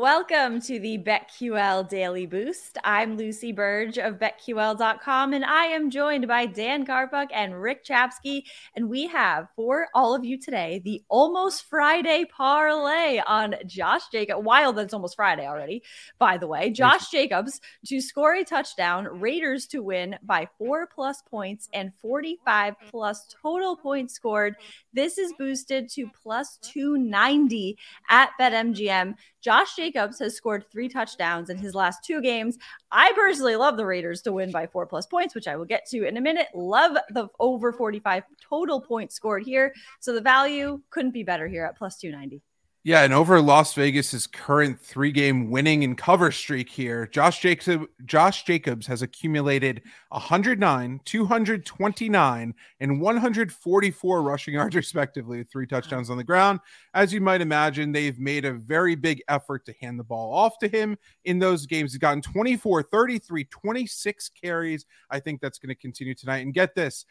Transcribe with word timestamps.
Welcome 0.00 0.62
to 0.62 0.80
the 0.80 0.96
BetQL 0.96 1.86
Daily 1.86 2.24
Boost. 2.24 2.78
I'm 2.82 3.18
Lucy 3.18 3.52
Burge 3.52 3.98
of 3.98 4.18
BetQL.com, 4.18 5.34
and 5.34 5.44
I 5.44 5.66
am 5.66 5.90
joined 5.90 6.26
by 6.26 6.46
Dan 6.46 6.86
Karpuk 6.86 7.26
and 7.30 7.60
Rick 7.60 7.84
Chapsky. 7.84 8.44
And 8.74 8.88
we 8.88 9.06
have 9.08 9.48
for 9.54 9.88
all 9.94 10.14
of 10.14 10.24
you 10.24 10.40
today 10.40 10.80
the 10.82 11.02
almost 11.10 11.64
Friday 11.68 12.24
parlay 12.24 13.20
on 13.26 13.56
Josh 13.66 14.08
Jacob. 14.10 14.42
Wild 14.42 14.76
that's 14.76 14.94
almost 14.94 15.14
Friday 15.14 15.46
already, 15.46 15.82
by 16.18 16.38
the 16.38 16.46
way. 16.46 16.70
Josh 16.70 17.10
Jacobs 17.10 17.60
to 17.86 18.00
score 18.00 18.34
a 18.34 18.44
touchdown, 18.44 19.20
Raiders 19.20 19.66
to 19.66 19.82
win 19.82 20.16
by 20.22 20.48
four 20.56 20.86
plus 20.86 21.20
points 21.20 21.68
and 21.74 21.92
45 22.00 22.76
plus 22.90 23.26
total 23.42 23.76
points 23.76 24.14
scored. 24.14 24.54
This 24.94 25.18
is 25.18 25.34
boosted 25.38 25.90
to 25.90 26.08
plus 26.22 26.56
290 26.62 27.76
at 28.08 28.30
BetMGM. 28.40 29.16
Josh 29.42 29.74
Jacobs 29.82 30.20
has 30.20 30.36
scored 30.36 30.64
three 30.70 30.88
touchdowns 30.88 31.50
in 31.50 31.58
his 31.58 31.74
last 31.74 32.04
two 32.04 32.22
games. 32.22 32.56
I 32.92 33.10
personally 33.16 33.56
love 33.56 33.76
the 33.76 33.84
Raiders 33.84 34.22
to 34.22 34.32
win 34.32 34.52
by 34.52 34.64
four 34.64 34.86
plus 34.86 35.06
points, 35.06 35.34
which 35.34 35.48
I 35.48 35.56
will 35.56 35.64
get 35.64 35.86
to 35.86 36.06
in 36.06 36.16
a 36.16 36.20
minute. 36.20 36.46
Love 36.54 36.96
the 37.10 37.26
over 37.40 37.72
45 37.72 38.22
total 38.40 38.80
points 38.80 39.16
scored 39.16 39.42
here. 39.42 39.74
So 39.98 40.14
the 40.14 40.20
value 40.20 40.80
couldn't 40.90 41.10
be 41.10 41.24
better 41.24 41.48
here 41.48 41.64
at 41.64 41.76
plus 41.76 41.96
290. 41.98 42.42
Yeah, 42.84 43.04
and 43.04 43.14
over 43.14 43.40
Las 43.40 43.74
Vegas's 43.74 44.26
current 44.26 44.80
three-game 44.80 45.52
winning 45.52 45.84
and 45.84 45.96
cover 45.96 46.32
streak 46.32 46.68
here, 46.68 47.06
Josh 47.06 47.38
Jacobs, 47.38 47.86
Josh 48.06 48.42
Jacobs 48.42 48.88
has 48.88 49.02
accumulated 49.02 49.82
109, 50.08 51.00
229, 51.04 52.54
and 52.80 53.00
144 53.00 54.22
rushing 54.22 54.54
yards, 54.54 54.74
respectively, 54.74 55.44
three 55.44 55.64
touchdowns 55.64 56.10
on 56.10 56.16
the 56.16 56.24
ground. 56.24 56.58
As 56.92 57.14
you 57.14 57.20
might 57.20 57.40
imagine, 57.40 57.92
they've 57.92 58.18
made 58.18 58.44
a 58.44 58.52
very 58.52 58.96
big 58.96 59.22
effort 59.28 59.64
to 59.66 59.74
hand 59.80 59.96
the 59.96 60.04
ball 60.04 60.34
off 60.34 60.58
to 60.58 60.66
him 60.66 60.98
in 61.24 61.38
those 61.38 61.66
games. 61.66 61.92
He's 61.92 61.98
gotten 61.98 62.20
24, 62.20 62.82
33, 62.82 63.44
26 63.44 64.28
carries. 64.30 64.86
I 65.08 65.20
think 65.20 65.40
that's 65.40 65.60
going 65.60 65.68
to 65.68 65.80
continue 65.80 66.16
tonight. 66.16 66.38
And 66.38 66.52
get 66.52 66.74
this 66.74 67.06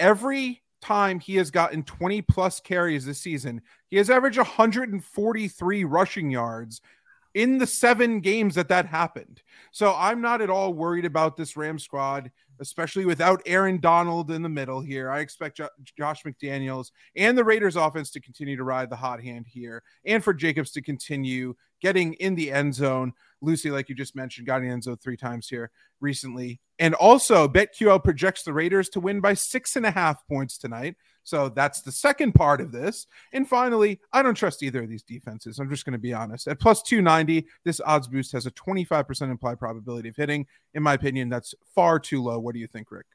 every 0.00 0.62
time 0.82 1.20
he 1.20 1.36
has 1.36 1.50
gotten 1.50 1.82
20 1.82 2.22
plus 2.22 2.60
carries 2.60 3.06
this 3.06 3.20
season, 3.20 3.62
he 3.88 3.96
has 3.96 4.10
averaged 4.10 4.38
143 4.38 5.84
rushing 5.84 6.30
yards 6.30 6.80
in 7.34 7.58
the 7.58 7.66
seven 7.66 8.20
games 8.20 8.54
that 8.56 8.68
that 8.68 8.86
happened. 8.86 9.42
So 9.70 9.94
I'm 9.96 10.20
not 10.20 10.42
at 10.42 10.50
all 10.50 10.74
worried 10.74 11.04
about 11.04 11.36
this 11.36 11.56
Ram 11.56 11.78
squad, 11.78 12.30
especially 12.60 13.06
without 13.06 13.42
Aaron 13.46 13.80
Donald 13.80 14.30
in 14.30 14.42
the 14.42 14.48
middle 14.48 14.80
here. 14.80 15.10
I 15.10 15.20
expect 15.20 15.56
jo- 15.56 15.68
Josh 15.96 16.24
McDaniels 16.24 16.90
and 17.16 17.36
the 17.36 17.44
Raiders 17.44 17.76
offense 17.76 18.10
to 18.10 18.20
continue 18.20 18.56
to 18.56 18.64
ride 18.64 18.90
the 18.90 18.96
hot 18.96 19.22
hand 19.22 19.46
here 19.48 19.82
and 20.04 20.22
for 20.22 20.34
Jacobs 20.34 20.72
to 20.72 20.82
continue 20.82 21.54
getting 21.82 22.14
in 22.14 22.34
the 22.34 22.50
end 22.50 22.74
zone. 22.74 23.12
Lucy, 23.42 23.70
like 23.70 23.88
you 23.88 23.94
just 23.94 24.14
mentioned, 24.14 24.46
got 24.46 24.60
in 24.60 24.68
the 24.68 24.72
end 24.72 24.84
zone 24.84 24.96
three 24.96 25.16
times 25.16 25.48
here 25.48 25.70
recently. 26.00 26.60
And 26.78 26.94
also, 26.94 27.48
BetQL 27.48 28.02
projects 28.02 28.44
the 28.44 28.52
Raiders 28.52 28.88
to 28.90 29.00
win 29.00 29.20
by 29.20 29.34
six 29.34 29.76
and 29.76 29.84
a 29.84 29.90
half 29.90 30.26
points 30.26 30.58
tonight. 30.58 30.96
So 31.24 31.48
that's 31.48 31.82
the 31.82 31.92
second 31.92 32.32
part 32.32 32.60
of 32.60 32.72
this. 32.72 33.06
And 33.32 33.48
finally, 33.48 34.00
I 34.12 34.22
don't 34.22 34.34
trust 34.34 34.62
either 34.62 34.82
of 34.82 34.88
these 34.88 35.02
defenses. 35.02 35.58
I'm 35.58 35.70
just 35.70 35.84
going 35.84 35.92
to 35.92 35.98
be 35.98 36.12
honest. 36.12 36.48
At 36.48 36.60
plus 36.60 36.82
290, 36.82 37.46
this 37.64 37.80
odds 37.84 38.08
boost 38.08 38.32
has 38.32 38.46
a 38.46 38.50
25% 38.52 39.30
implied 39.30 39.58
probability 39.58 40.08
of 40.08 40.16
hitting. 40.16 40.46
In 40.74 40.82
my 40.82 40.94
opinion, 40.94 41.28
that's 41.28 41.54
far 41.74 41.98
too 41.98 42.22
low. 42.22 42.38
What 42.38 42.54
do 42.54 42.60
you 42.60 42.66
think, 42.66 42.90
Rick? 42.90 43.06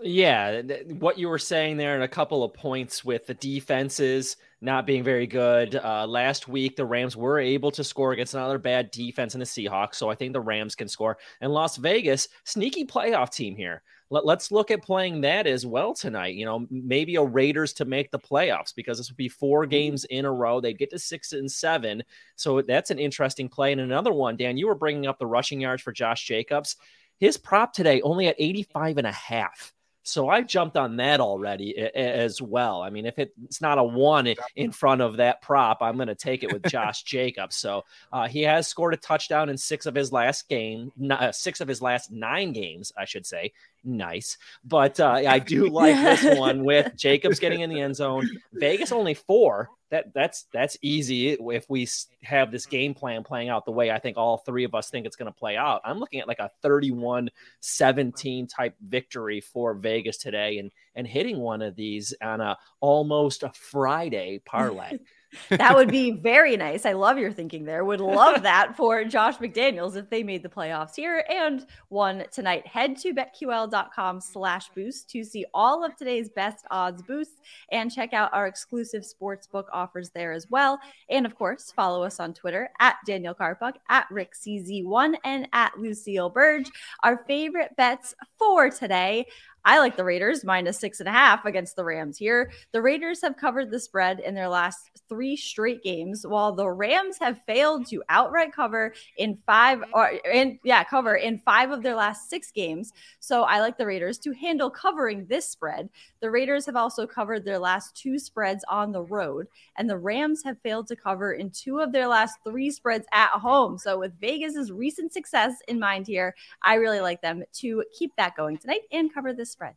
Yeah, 0.00 0.62
what 1.00 1.18
you 1.18 1.28
were 1.28 1.38
saying 1.38 1.76
there, 1.76 1.94
and 1.94 2.04
a 2.04 2.08
couple 2.08 2.44
of 2.44 2.54
points 2.54 3.04
with 3.04 3.26
the 3.26 3.34
defenses 3.34 4.36
not 4.60 4.86
being 4.86 5.02
very 5.04 5.26
good. 5.26 5.76
Uh, 5.76 6.06
last 6.06 6.48
week, 6.48 6.76
the 6.76 6.84
Rams 6.84 7.16
were 7.16 7.38
able 7.38 7.70
to 7.72 7.84
score 7.84 8.12
against 8.12 8.34
another 8.34 8.58
bad 8.58 8.90
defense 8.90 9.34
in 9.34 9.40
the 9.40 9.46
Seahawks, 9.46 9.94
so 9.94 10.10
I 10.10 10.14
think 10.14 10.32
the 10.32 10.40
Rams 10.40 10.74
can 10.74 10.88
score. 10.88 11.18
And 11.40 11.52
Las 11.52 11.76
Vegas, 11.76 12.28
sneaky 12.44 12.84
playoff 12.84 13.32
team 13.32 13.56
here. 13.56 13.82
Let, 14.10 14.24
us 14.24 14.50
look 14.50 14.70
at 14.70 14.82
playing 14.82 15.20
that 15.20 15.46
as 15.46 15.66
well 15.66 15.94
tonight. 15.94 16.34
You 16.34 16.46
know, 16.46 16.66
maybe 16.70 17.16
a 17.16 17.22
Raiders 17.22 17.72
to 17.74 17.84
make 17.84 18.10
the 18.10 18.18
playoffs 18.18 18.74
because 18.74 18.98
this 18.98 19.10
would 19.10 19.16
be 19.16 19.28
four 19.28 19.66
games 19.66 20.04
in 20.06 20.24
a 20.24 20.32
row. 20.32 20.60
They'd 20.60 20.78
get 20.78 20.90
to 20.90 20.98
six 20.98 21.32
and 21.32 21.50
seven, 21.50 22.02
so 22.36 22.62
that's 22.62 22.90
an 22.90 22.98
interesting 22.98 23.48
play. 23.48 23.72
And 23.72 23.80
another 23.80 24.12
one, 24.12 24.36
Dan, 24.36 24.56
you 24.56 24.66
were 24.66 24.74
bringing 24.74 25.06
up 25.06 25.18
the 25.18 25.26
rushing 25.26 25.60
yards 25.60 25.82
for 25.82 25.92
Josh 25.92 26.24
Jacobs. 26.24 26.76
His 27.18 27.36
prop 27.36 27.72
today 27.72 28.00
only 28.02 28.28
at 28.28 28.36
85 28.38 28.98
and 28.98 29.06
a 29.06 29.12
half. 29.12 29.72
So 30.08 30.28
I 30.28 30.42
jumped 30.42 30.76
on 30.76 30.96
that 30.96 31.20
already 31.20 31.76
as 31.78 32.40
well. 32.40 32.82
I 32.82 32.90
mean, 32.90 33.04
if 33.04 33.18
it's 33.18 33.60
not 33.60 33.78
a 33.78 33.84
one 33.84 34.34
in 34.56 34.72
front 34.72 35.02
of 35.02 35.18
that 35.18 35.42
prop, 35.42 35.78
I'm 35.82 35.96
going 35.96 36.08
to 36.08 36.14
take 36.14 36.42
it 36.42 36.52
with 36.52 36.62
Josh 36.70 37.02
Jacobs. 37.02 37.56
So 37.56 37.84
uh, 38.12 38.26
he 38.26 38.42
has 38.42 38.66
scored 38.66 38.94
a 38.94 38.96
touchdown 38.96 39.48
in 39.48 39.58
six 39.58 39.86
of 39.86 39.94
his 39.94 40.10
last 40.10 40.48
game, 40.48 40.92
uh, 41.10 41.32
six 41.32 41.60
of 41.60 41.68
his 41.68 41.82
last 41.82 42.10
nine 42.10 42.52
games, 42.52 42.92
I 42.96 43.04
should 43.04 43.26
say 43.26 43.52
nice. 43.84 44.38
But 44.64 45.00
uh, 45.00 45.22
I 45.26 45.38
do 45.38 45.68
like 45.70 45.96
this 45.96 46.38
one 46.38 46.64
with 46.64 46.96
Jacobs 46.96 47.38
getting 47.38 47.60
in 47.60 47.70
the 47.70 47.80
end 47.80 47.96
zone. 47.96 48.28
Vegas 48.52 48.92
only 48.92 49.14
four. 49.14 49.68
That 49.90 50.12
that's 50.12 50.44
that's 50.52 50.76
easy 50.82 51.30
if 51.30 51.70
we 51.70 51.88
have 52.22 52.52
this 52.52 52.66
game 52.66 52.92
plan 52.92 53.24
playing 53.24 53.48
out 53.48 53.64
the 53.64 53.72
way 53.72 53.90
I 53.90 53.98
think 53.98 54.18
all 54.18 54.36
three 54.36 54.64
of 54.64 54.74
us 54.74 54.90
think 54.90 55.06
it's 55.06 55.16
going 55.16 55.32
to 55.32 55.38
play 55.38 55.56
out. 55.56 55.80
I'm 55.82 55.98
looking 55.98 56.20
at 56.20 56.28
like 56.28 56.40
a 56.40 56.50
31-17 56.62 58.48
type 58.54 58.74
victory 58.86 59.40
for 59.40 59.72
Vegas 59.72 60.18
today 60.18 60.58
and 60.58 60.70
and 60.94 61.06
hitting 61.06 61.38
one 61.38 61.62
of 61.62 61.74
these 61.74 62.12
on 62.20 62.42
a 62.42 62.58
almost 62.80 63.44
a 63.44 63.52
Friday 63.54 64.42
parlay 64.44 64.98
that 65.50 65.74
would 65.74 65.90
be 65.90 66.10
very 66.10 66.56
nice. 66.56 66.86
I 66.86 66.92
love 66.92 67.18
your 67.18 67.32
thinking 67.32 67.64
there. 67.64 67.84
Would 67.84 68.00
love 68.00 68.42
that 68.44 68.76
for 68.76 69.04
Josh 69.04 69.36
McDaniels 69.38 69.96
if 69.96 70.08
they 70.10 70.22
made 70.22 70.42
the 70.42 70.48
playoffs 70.48 70.94
here 70.96 71.24
and 71.28 71.66
won 71.90 72.24
tonight. 72.32 72.66
Head 72.66 72.96
to 72.98 73.14
betql.com 73.14 74.20
slash 74.20 74.68
boost 74.70 75.10
to 75.10 75.24
see 75.24 75.44
all 75.52 75.84
of 75.84 75.96
today's 75.96 76.28
best 76.30 76.64
odds 76.70 77.02
boosts 77.02 77.40
and 77.70 77.92
check 77.92 78.12
out 78.12 78.32
our 78.32 78.46
exclusive 78.46 79.04
sports 79.04 79.46
book 79.46 79.68
offers 79.72 80.10
there 80.10 80.32
as 80.32 80.48
well. 80.50 80.78
And 81.10 81.26
of 81.26 81.34
course, 81.34 81.72
follow 81.72 82.02
us 82.02 82.20
on 82.20 82.34
Twitter 82.34 82.70
at 82.80 82.96
Daniel 83.06 83.34
Karpuk, 83.34 83.74
at 83.88 84.08
RickCZ1, 84.10 85.16
and 85.24 85.48
at 85.52 85.78
Lucille 85.78 86.30
Burge. 86.30 86.70
Our 87.02 87.24
favorite 87.26 87.76
bets 87.76 88.14
for 88.38 88.70
today 88.70 89.26
I 89.68 89.80
like 89.80 89.98
the 89.98 90.04
Raiders 90.04 90.44
minus 90.44 90.78
six 90.78 90.98
and 90.98 91.08
a 91.10 91.12
half 91.12 91.44
against 91.44 91.76
the 91.76 91.84
Rams 91.84 92.16
here. 92.16 92.50
The 92.72 92.80
Raiders 92.80 93.20
have 93.20 93.36
covered 93.36 93.70
the 93.70 93.78
spread 93.78 94.18
in 94.18 94.34
their 94.34 94.48
last 94.48 94.90
three 95.10 95.36
straight 95.36 95.82
games, 95.82 96.26
while 96.26 96.54
the 96.54 96.70
Rams 96.70 97.18
have 97.20 97.44
failed 97.44 97.86
to 97.88 98.02
outright 98.08 98.50
cover 98.50 98.94
in 99.18 99.36
five 99.44 99.82
or 99.92 100.12
in 100.24 100.58
yeah, 100.64 100.84
cover 100.84 101.16
in 101.16 101.38
five 101.40 101.70
of 101.70 101.82
their 101.82 101.96
last 101.96 102.30
six 102.30 102.50
games. 102.50 102.94
So 103.20 103.42
I 103.42 103.60
like 103.60 103.76
the 103.76 103.84
Raiders 103.84 104.16
to 104.20 104.32
handle 104.32 104.70
covering 104.70 105.26
this 105.26 105.46
spread. 105.46 105.90
The 106.20 106.30
Raiders 106.30 106.64
have 106.64 106.76
also 106.76 107.06
covered 107.06 107.44
their 107.44 107.58
last 107.58 107.94
two 107.94 108.18
spreads 108.18 108.64
on 108.70 108.90
the 108.90 109.02
road, 109.02 109.48
and 109.76 109.88
the 109.88 109.98
Rams 109.98 110.42
have 110.44 110.62
failed 110.62 110.88
to 110.88 110.96
cover 110.96 111.34
in 111.34 111.50
two 111.50 111.80
of 111.80 111.92
their 111.92 112.08
last 112.08 112.38
three 112.42 112.70
spreads 112.70 113.04
at 113.12 113.32
home. 113.32 113.76
So 113.76 113.98
with 113.98 114.18
Vegas's 114.18 114.72
recent 114.72 115.12
success 115.12 115.56
in 115.68 115.78
mind 115.78 116.06
here, 116.06 116.34
I 116.62 116.76
really 116.76 117.00
like 117.00 117.20
them 117.20 117.44
to 117.56 117.84
keep 117.92 118.16
that 118.16 118.34
going 118.34 118.56
tonight 118.56 118.80
and 118.92 119.12
cover 119.12 119.34
this 119.34 119.57
spread. 119.58 119.74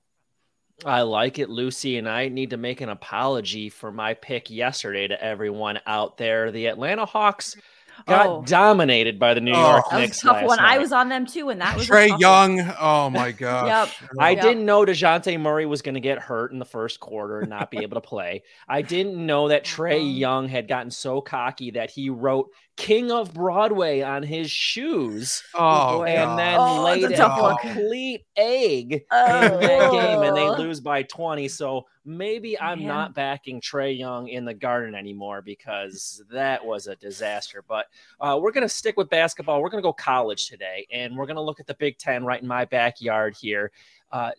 I 0.86 1.02
like 1.02 1.40
it, 1.40 1.50
Lucy, 1.50 1.98
and 1.98 2.08
I 2.08 2.30
need 2.30 2.52
to 2.52 2.58
make 2.58 2.82
an 2.82 2.90
apology 2.90 3.70
for 3.70 3.92
my 3.92 4.14
pick 4.14 4.50
yesterday 4.50 5.08
to 5.08 5.24
everyone 5.24 5.80
out 5.86 6.18
there. 6.18 6.52
The 6.52 6.68
Atlanta 6.68 7.06
Hawks 7.06 7.56
got 8.08 8.28
oh. 8.28 8.44
dominated 8.48 9.20
by 9.20 9.34
the 9.36 9.42
New 9.42 9.54
oh. 9.54 9.72
York 9.72 9.94
Knicks. 9.94 10.22
tough 10.22 10.44
one. 10.44 10.58
Night. 10.58 10.76
I 10.76 10.78
was 10.80 10.92
on 10.92 11.10
them 11.10 11.28
too, 11.28 11.50
and 11.50 11.62
that 11.62 11.78
was 11.78 11.88
Trae 11.88 12.20
Young. 12.20 12.58
One. 12.58 12.76
Oh 12.80 13.10
my 13.10 13.32
gosh. 13.38 13.68
yep. 14.02 14.10
I 14.20 14.32
yep. 14.32 14.42
didn't 14.42 14.66
know 14.66 14.84
Dejounte 14.86 15.40
Murray 15.40 15.66
was 15.66 15.82
going 15.82 15.96
to 15.96 16.02
get 16.02 16.18
hurt 16.18 16.52
in 16.52 16.58
the 16.58 16.66
first 16.66 17.00
quarter 17.00 17.42
and 17.42 17.50
not 17.50 17.70
be 17.70 17.80
able 17.80 17.96
to 17.96 18.08
play. 18.08 18.44
I 18.68 18.82
didn't 18.82 19.24
know 19.24 19.50
that 19.50 19.66
Trae 19.66 19.96
uh-huh. 19.98 20.04
Young 20.04 20.48
had 20.48 20.68
gotten 20.68 20.90
so 20.90 21.22
cocky 21.22 21.72
that 21.72 21.92
he 21.92 22.10
wrote 22.10 22.50
King 22.82 23.12
of 23.12 23.32
Broadway 23.32 24.02
on 24.02 24.24
his 24.24 24.50
shoes. 24.50 25.44
Oh, 25.54 26.02
and 26.04 26.30
God. 26.30 26.40
then 26.40 26.60
oh, 26.60 26.84
laid 26.84 27.12
a 27.12 27.56
complete 27.62 28.26
egg 28.36 29.04
oh. 29.12 29.44
in 29.44 29.60
that 29.60 29.92
game, 29.92 30.24
and 30.24 30.36
they 30.36 30.48
oh. 30.48 30.56
lose 30.56 30.80
by 30.80 31.04
20. 31.04 31.48
So 31.48 31.86
maybe 32.06 32.60
I'm 32.60 32.80
Man. 32.80 32.88
not 32.88 33.14
backing 33.14 33.62
Trae 33.62 33.96
Young 33.96 34.30
in 34.30 34.46
the 34.46 34.56
garden 34.56 34.96
anymore 34.96 35.44
because 35.44 36.24
that 36.32 36.66
was 36.66 36.88
a 36.88 36.96
disaster. 36.96 37.64
But 37.68 37.86
uh, 38.20 38.40
we're 38.42 38.52
going 38.52 38.64
to 38.64 38.70
stick 38.70 38.98
with 38.98 39.12
basketball. 39.12 39.62
We're 39.62 39.70
going 39.70 39.84
to 39.84 39.88
go 39.88 39.94
college 39.94 40.50
today, 40.50 40.88
and 40.92 41.16
we're 41.16 41.28
going 41.28 41.36
to 41.36 41.44
look 41.44 41.60
at 41.60 41.68
the 41.68 41.76
Big 41.76 42.00
Ten 42.00 42.26
right 42.26 42.42
in 42.42 42.48
my 42.48 42.66
backyard 42.66 43.36
here. 43.40 43.72
Uh, 44.12 44.32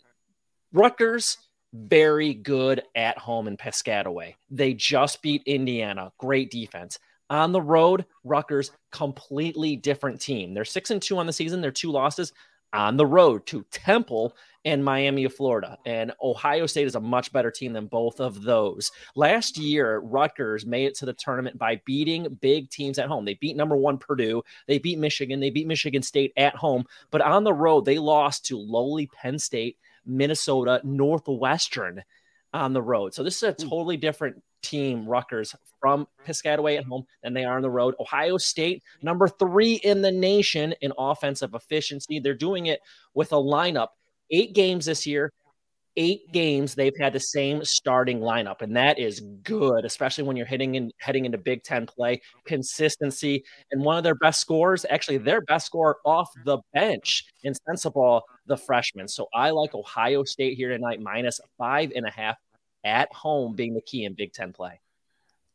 Rutgers 0.72 1.38
very 1.72 2.34
good 2.34 2.82
at 2.96 3.18
home 3.18 3.46
in 3.46 3.56
Piscataway. 3.56 4.34
They 4.50 4.74
just 4.74 5.22
beat 5.22 5.44
Indiana. 5.46 6.12
Great 6.18 6.50
defense. 6.50 6.98
On 7.30 7.52
the 7.52 7.62
road, 7.62 8.04
Rutgers, 8.24 8.72
completely 8.90 9.76
different 9.76 10.20
team. 10.20 10.52
They're 10.52 10.64
six 10.64 10.90
and 10.90 11.00
two 11.00 11.19
on 11.19 11.26
the 11.26 11.32
season. 11.32 11.60
They're 11.60 11.70
two 11.70 11.90
losses 11.90 12.32
on 12.72 12.96
the 12.96 13.06
road 13.06 13.46
to 13.46 13.64
Temple 13.70 14.34
and 14.64 14.84
Miami 14.84 15.24
of 15.24 15.34
Florida. 15.34 15.76
And 15.84 16.12
Ohio 16.22 16.66
State 16.66 16.86
is 16.86 16.94
a 16.94 17.00
much 17.00 17.32
better 17.32 17.50
team 17.50 17.72
than 17.72 17.86
both 17.86 18.20
of 18.20 18.42
those. 18.42 18.90
Last 19.16 19.58
year, 19.58 19.98
Rutgers 19.98 20.64
made 20.64 20.86
it 20.86 20.94
to 20.96 21.06
the 21.06 21.12
tournament 21.12 21.58
by 21.58 21.80
beating 21.84 22.38
big 22.40 22.70
teams 22.70 22.98
at 22.98 23.08
home. 23.08 23.25
They 23.25 23.34
beat 23.34 23.56
number 23.56 23.76
one 23.76 23.98
Purdue, 23.98 24.42
they 24.66 24.78
beat 24.78 24.98
Michigan, 24.98 25.40
they 25.40 25.50
beat 25.50 25.66
Michigan 25.66 26.02
State 26.02 26.32
at 26.36 26.54
home, 26.54 26.84
but 27.10 27.20
on 27.20 27.44
the 27.44 27.52
road, 27.52 27.84
they 27.84 27.98
lost 27.98 28.46
to 28.46 28.56
lowly 28.58 29.08
Penn 29.08 29.38
State, 29.38 29.76
Minnesota, 30.06 30.80
Northwestern 30.84 32.02
on 32.54 32.72
the 32.72 32.82
road. 32.82 33.14
So 33.14 33.22
this 33.22 33.36
is 33.36 33.42
a 33.42 33.52
hmm. 33.52 33.68
totally 33.68 33.96
different 33.96 34.42
team, 34.62 35.06
Rutgers, 35.06 35.55
from 35.81 36.06
Piscataway 36.26 36.76
at 36.76 36.82
mm-hmm. 36.82 36.91
home 36.91 37.05
than 37.23 37.35
they 37.35 37.44
are 37.44 37.56
on 37.56 37.62
the 37.62 37.70
road. 37.70 37.94
Ohio 38.00 38.38
State, 38.38 38.82
number 39.03 39.29
three 39.29 39.75
in 39.75 40.03
the 40.03 40.12
nation 40.12 40.75
in 40.81 40.93
offensive 40.97 41.55
efficiency. 41.55 42.20
They're 42.20 42.35
doing 42.35 42.67
it 42.67 42.81
with 43.14 43.32
a 43.32 43.37
lineup. 43.37 43.88
Eight 44.31 44.55
games 44.55 44.87
this 44.87 45.06
year, 45.06 45.31
eight 45.97 46.32
games 46.32 46.75
they've 46.75 46.97
had 46.99 47.12
the 47.12 47.20
same 47.20 47.64
starting 47.64 48.20
lineup, 48.20 48.62
and 48.62 48.76
that 48.76 48.99
is 48.99 49.20
good, 49.43 49.85
especially 49.85 50.25
when 50.25 50.37
you're 50.37 50.47
hitting 50.47 50.75
in 50.75 50.91
heading 50.99 51.25
into 51.25 51.38
Big 51.38 51.62
Ten 51.62 51.87
play. 51.87 52.20
Consistency 52.47 53.44
and 53.70 53.85
one 53.85 53.99
of 53.99 54.05
their 54.05 54.14
best 54.14 54.41
scores, 54.41 54.87
actually 54.88 55.19
their 55.19 55.43
best 55.43 55.67
score 55.67 55.99
off 56.05 56.29
mm-hmm. 56.31 56.49
the 56.49 56.59
bench 56.73 57.25
in 57.43 57.53
Sensabaugh, 57.69 58.23
the 58.47 58.56
freshman. 58.56 59.09
So 59.09 59.26
I 59.35 59.50
like 59.50 59.75
Ohio 59.75 60.25
State 60.25 60.56
here 60.56 60.70
tonight, 60.70 61.00
minus 61.00 61.41
five 61.59 61.93
and 61.94 62.06
a 62.06 62.11
half 62.11 62.37
at 62.84 63.12
home 63.12 63.55
being 63.55 63.75
the 63.75 63.81
key 63.81 64.05
in 64.05 64.14
Big 64.14 64.32
Ten 64.32 64.52
play. 64.52 64.81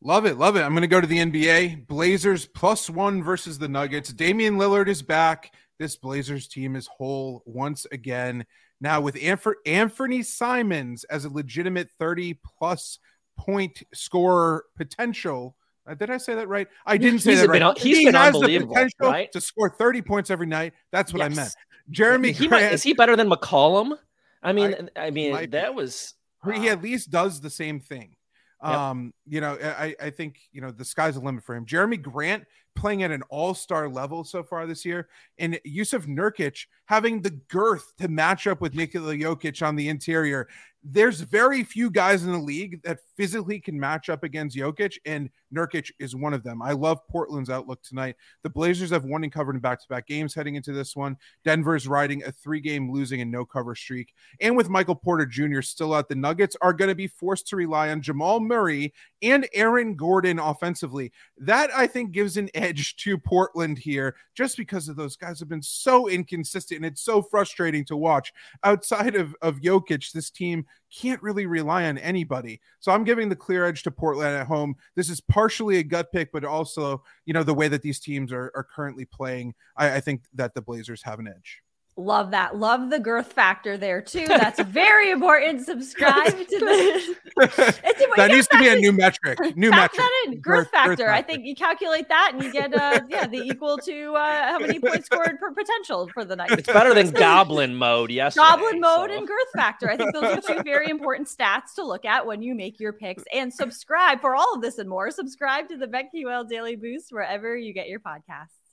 Love 0.02 0.26
it. 0.26 0.38
Love 0.38 0.56
it. 0.56 0.62
I'm 0.62 0.74
going 0.74 0.82
to 0.82 0.88
go 0.88 1.02
to 1.02 1.08
the 1.08 1.18
NBA. 1.18 1.88
Blazers 1.88 2.46
plus 2.46 2.90
one 2.90 3.24
versus 3.24 3.58
the 3.58 3.68
Nuggets. 3.68 4.14
Damian 4.14 4.58
Lillard 4.58 4.88
is 4.88 5.02
back. 5.02 5.54
This 5.80 5.96
Blazers 5.96 6.48
team 6.48 6.76
is 6.76 6.88
whole 6.88 7.42
once 7.46 7.86
again. 7.92 8.46
Now, 8.80 9.02
with 9.02 9.18
Anthony 9.66 10.22
Simons 10.22 11.04
as 11.06 11.26
a 11.26 11.30
legitimate 11.30 11.90
30 12.00 12.40
plus 12.58 13.00
point 13.38 13.84
scorer 13.94 14.66
potential. 14.76 15.56
Uh, 15.88 15.94
did 15.94 16.10
I 16.10 16.18
say 16.18 16.36
that 16.36 16.48
right? 16.48 16.68
I 16.86 16.98
didn't 16.98 17.20
say 17.20 17.32
he's 17.32 17.42
that 17.42 17.50
right. 17.50 17.62
Been, 17.62 17.76
he's 17.78 17.98
he 18.00 18.06
been 18.06 18.16
has 18.16 18.34
the 18.34 18.60
potential 18.60 18.92
right? 19.02 19.32
to 19.32 19.40
score 19.40 19.70
30 19.70 20.02
points 20.02 20.30
every 20.30 20.48
night. 20.48 20.74
That's 20.92 21.14
what 21.14 21.20
yes. 21.20 21.32
I 21.32 21.36
meant. 21.36 21.56
Jerami 21.92 22.34
he 22.34 22.48
Grant, 22.48 22.66
might, 22.66 22.74
is 22.74 22.84
he 22.84 22.94
better 22.94 23.16
than 23.16 23.30
McCollum? 23.30 23.98
I 24.44 24.52
mean, 24.52 24.90
I, 24.96 25.08
I 25.08 25.12
mean, 25.12 25.50
that 25.52 25.74
was 25.74 26.14
he 26.52 26.70
at 26.70 26.82
least 26.82 27.10
does 27.12 27.42
the 27.42 27.50
same 27.50 27.80
thing. 27.80 28.16
Yep. 28.64 28.72
Um, 28.74 29.14
you 29.28 29.40
know, 29.40 29.56
I, 29.62 29.96
I 30.02 30.10
think 30.10 30.40
you 30.52 30.62
know 30.62 30.72
the 30.72 30.84
sky's 30.84 31.14
the 31.14 31.20
limit 31.20 31.44
for 31.44 31.56
him. 31.56 31.66
Jerami 31.66 32.02
Grant 32.02 32.46
playing 32.76 33.04
at 33.04 33.12
an 33.12 33.22
all-star 33.30 33.88
level 33.88 34.24
so 34.24 34.42
far 34.44 34.66
this 34.66 34.84
year, 34.84 35.10
and 35.38 35.60
Jusuf 35.66 36.08
Nurkic 36.08 36.66
having 36.86 37.22
the 37.22 37.30
girth 37.30 37.96
to 37.98 38.08
match 38.08 38.48
up 38.48 38.60
with 38.60 38.74
Nikola 38.74 39.14
Jokic 39.14 39.66
on 39.66 39.76
the 39.76 39.90
interior 39.90 40.48
there's 40.90 41.20
very 41.20 41.66
few 41.66 41.90
guys 41.90 42.24
in 42.24 42.32
the 42.32 42.38
league 42.38 42.82
that 42.84 43.00
physically 43.18 43.60
can 43.60 43.78
match 43.78 44.08
up 44.10 44.24
against 44.24 44.56
Jokic, 44.56 44.98
and 45.06 45.30
Nurkic 45.54 45.92
is 46.00 46.16
one 46.16 46.34
of 46.34 46.44
them. 46.44 46.62
I 46.62 46.72
love 46.72 47.06
Portland's 47.10 47.50
outlook 47.50 47.82
tonight. 47.84 48.16
The 48.44 48.50
Blazers 48.50 48.92
have 48.92 49.04
won 49.04 49.24
and 49.24 49.32
covered 49.32 49.56
in 49.56 49.62
back 49.62 49.82
to 49.82 49.88
back 49.90 50.08
games 50.08 50.34
heading 50.34 50.56
into 50.56 50.72
this 50.72 50.96
one. 50.96 51.18
Denver's 51.44 51.90
riding 51.90 52.24
a 52.24 52.32
three 52.32 52.62
game 52.62 52.90
losing 52.90 53.20
and 53.20 53.30
no 53.30 53.44
cover 53.44 53.76
streak. 53.76 54.14
And 54.40 54.56
with 54.56 54.70
Michael 54.70 54.96
Porter 54.96 55.26
Jr. 55.26 55.62
still 55.62 55.94
out, 55.94 56.08
the 56.08 56.16
Nuggets 56.16 56.56
are 56.62 56.74
going 56.74 56.90
to 56.90 56.96
be 56.96 57.08
forced 57.08 57.48
to 57.48 57.58
rely 57.58 57.90
on 57.90 58.02
Jamal 58.02 58.40
Murray 58.40 58.94
and 59.22 59.46
Aaron 59.54 59.96
Gordon 59.96 60.40
offensively. 60.40 61.12
That 61.38 61.70
I 61.76 61.88
think 61.88 62.12
gives 62.12 62.38
an 62.38 62.50
edge 62.54 62.96
to 62.98 63.18
Portland 63.18 63.78
here 63.78 64.16
just 64.36 64.56
because 64.56 64.88
of 64.88 64.96
those 64.96 65.18
guys 65.18 65.40
have 65.40 65.50
been 65.50 65.62
so 65.62 66.08
inconsistent 66.08 66.78
and 66.78 66.86
it's 66.86 67.02
so 67.02 67.22
frustrating 67.22 67.84
to 67.86 67.98
watch. 67.98 68.32
Outside 68.64 69.16
of, 69.16 69.36
of 69.42 69.60
Jokic, 69.60 70.14
this 70.14 70.30
team 70.30 70.66
can't 70.96 71.22
really 71.22 71.46
rely 71.46 71.86
on 71.86 71.98
anybody. 71.98 72.62
So 72.80 72.92
I'm 72.92 73.04
giving 73.04 73.30
the 73.30 73.36
clear 73.36 73.66
edge 73.66 73.84
to 73.84 73.92
Portland 73.92 74.36
at 74.36 74.48
home. 74.48 74.76
This 74.96 75.10
is 75.10 75.22
partially 75.22 75.78
a 75.78 75.84
gut 75.84 76.12
pick, 76.12 76.32
but 76.32 76.46
also, 76.46 77.04
you 77.26 77.34
know, 77.34 77.44
the 77.44 77.54
way 77.54 77.68
that 77.68 77.82
these 77.82 78.00
teams 78.00 78.32
are, 78.32 78.52
are 78.56 78.68
currently 78.76 79.06
playing, 79.06 79.54
I, 79.76 79.96
I 79.96 80.00
think 80.00 80.24
that 80.34 80.54
the 80.54 80.62
Blazers 80.62 81.04
have 81.04 81.20
an 81.20 81.28
edge. 81.28 81.62
Love 82.00 82.30
that. 82.30 82.56
Love 82.56 82.92
the 82.92 83.00
girth 83.00 83.34
factor 83.34 83.76
there 83.76 84.04
too. 84.04 84.28
That's 84.28 84.60
very 84.62 85.10
important. 85.10 85.66
Subscribe 85.66 86.38
to 86.48 86.60
the. 86.60 87.16
that 88.16 88.30
needs 88.30 88.48
to 88.50 88.60
be 88.60 88.68
a 88.68 88.76
new 88.76 88.92
metric. 88.92 89.40
New 89.56 89.72
metric. 89.72 89.98
That 89.98 90.26
in. 90.28 90.34
Girth, 90.36 90.44
girth, 90.66 90.70
factor. 90.70 90.96
girth. 90.96 91.10
I 91.10 91.24
think 91.24 91.46
you 91.46 91.56
calculate 91.56 92.08
that 92.10 92.34
and 92.34 92.44
you 92.44 92.52
get 92.52 92.72
uh 92.80 93.02
yeah 93.10 93.26
the 93.26 93.40
equal 93.40 93.80
to 93.80 94.14
uh 94.14 94.52
how 94.52 94.60
many 94.60 94.80
points 94.80 95.08
scored 95.08 95.40
per 95.40 95.52
potential 95.52 96.08
for 96.14 96.24
the 96.24 96.36
night. 96.36 96.52
It's 96.52 96.72
better 96.72 96.94
than 96.94 97.10
goblin 97.12 97.74
mode. 97.74 98.12
Yes. 98.12 98.36
Goblin 98.36 98.80
mode 98.80 99.10
so. 99.10 99.18
and 99.18 99.28
girth 99.28 99.50
factor. 99.56 99.90
I 99.90 99.98
think 99.98 100.14
those 100.14 100.38
are 100.38 100.42
two 100.42 100.62
very 100.62 100.92
important 100.92 101.28
stats 101.28 101.74
to 101.78 101.84
look 101.84 102.06
at 102.06 102.28
when 102.28 102.44
you 102.44 102.54
make 102.54 102.80
your 102.80 102.94
picks. 102.94 103.24
And 103.34 103.52
subscribe 103.52 104.22
for 104.22 104.36
all 104.36 104.54
of 104.54 104.62
this 104.62 104.78
and 104.78 104.88
more. 104.88 105.10
Subscribe 105.10 105.68
to 105.70 105.78
the 105.78 105.88
BetQL 105.88 106.48
Daily 106.48 106.76
Boost 106.76 107.12
wherever 107.12 107.58
you 107.58 107.74
get 107.74 107.88
your 107.88 108.00
podcasts. 108.00 108.67